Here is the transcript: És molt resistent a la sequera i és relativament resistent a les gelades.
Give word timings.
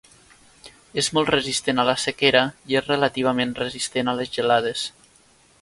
És 1.01 1.09
molt 1.17 1.29
resistent 1.35 1.83
a 1.83 1.85
la 1.91 1.95
sequera 2.05 2.43
i 2.73 2.81
és 2.81 2.89
relativament 2.95 3.55
resistent 3.63 4.11
a 4.15 4.19
les 4.23 4.37
gelades. 4.39 4.91